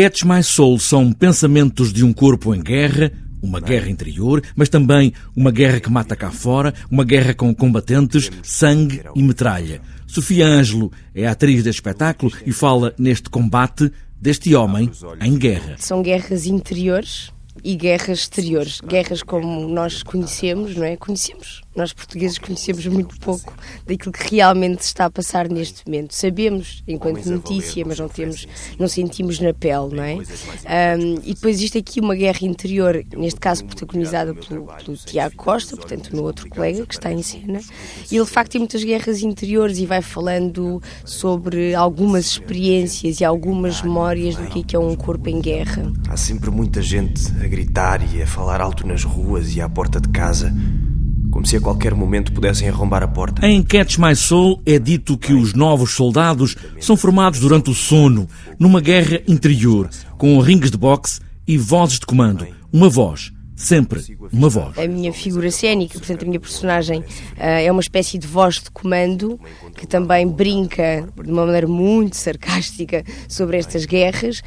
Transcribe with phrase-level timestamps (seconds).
[0.00, 3.10] Catch My Soul são pensamentos de um corpo em guerra,
[3.42, 8.30] uma guerra interior, mas também uma guerra que mata cá fora, uma guerra com combatentes,
[8.40, 9.82] sangue e metralha.
[10.06, 13.90] Sofia Ângelo é atriz deste espetáculo e fala neste combate
[14.22, 14.88] deste homem
[15.20, 15.74] em guerra.
[15.78, 17.32] São guerras interiores
[17.64, 20.96] e guerras exteriores, guerras como nós conhecemos, não é?
[20.96, 23.54] Conhecemos nós portugueses conhecemos muito pouco
[23.86, 26.12] daquilo que realmente está a passar neste momento.
[26.12, 28.46] Sabemos enquanto notícia, mas não temos,
[28.78, 30.16] não sentimos na pele, não é?
[30.16, 35.76] Um, e depois existe aqui uma guerra interior, neste caso protagonizada pelo, pelo Tiago Costa,
[35.76, 37.60] portanto, meu outro colega que está em cena.
[38.10, 43.24] E ele de facto tem muitas guerras interiores e vai falando sobre algumas experiências e
[43.24, 45.92] algumas memórias do que é um corpo em guerra.
[46.08, 50.00] Há sempre muita gente a gritar e a falar alto nas ruas e à porta
[50.00, 50.52] de casa
[51.38, 53.46] como se a qualquer momento pudessem arrombar a porta.
[53.46, 58.26] Em Catch My Soul é dito que os novos soldados são formados durante o sono,
[58.58, 62.44] numa guerra interior, com ringues de boxe e vozes de comando.
[62.72, 64.00] Uma voz sempre
[64.32, 64.78] uma voz.
[64.78, 67.04] A minha figura cênica, portanto, a minha personagem uh,
[67.38, 69.38] é uma espécie de voz de comando
[69.76, 74.42] que também brinca de uma maneira muito sarcástica sobre estas guerras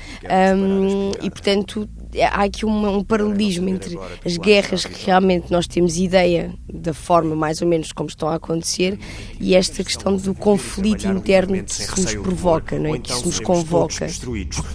[1.21, 1.89] e, portanto,
[2.19, 7.35] há aqui um, um paralelismo entre as guerras que realmente nós temos ideia da forma
[7.35, 8.97] mais ou menos como estão a acontecer
[9.39, 12.99] e esta questão do conflito interno que isso nos provoca, não é?
[12.99, 14.07] que isso nos convoca.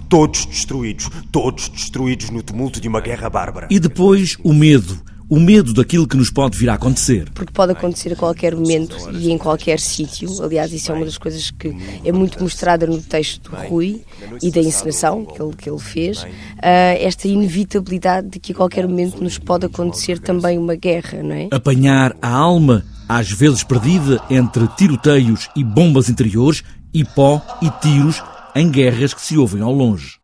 [0.09, 3.67] Todos destruídos, todos destruídos no tumulto de uma guerra bárbara.
[3.69, 7.29] E depois o medo o medo daquilo que nos pode vir a acontecer.
[7.33, 10.29] Porque pode acontecer a qualquer momento e em qualquer sítio.
[10.41, 14.01] Aliás, isso é uma das coisas que é muito mostrada no texto do Rui
[14.41, 16.23] e da encenação que ele, que ele fez.
[16.23, 16.27] Uh,
[16.99, 21.49] esta inevitabilidade de que a qualquer momento nos pode acontecer também uma guerra, não é?
[21.51, 28.23] Apanhar a alma, às vezes perdida entre tiroteios e bombas interiores, e pó e tiros
[28.55, 30.16] em guerras que se ouvem ao longe.